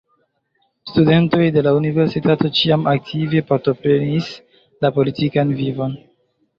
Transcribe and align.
Studentoj 0.91 1.41
de 1.57 1.63
la 1.67 1.73
universitato 1.81 2.53
ĉiam 2.61 2.89
aktive 2.95 3.45
partoprenis 3.53 4.35
la 4.83 4.95
politikan 5.01 5.57
vivon. 5.65 5.99